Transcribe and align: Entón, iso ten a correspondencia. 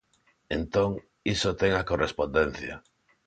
Entón, 0.57 0.89
iso 1.33 1.49
ten 1.59 1.71
a 1.75 1.83
correspondencia. 1.91 2.75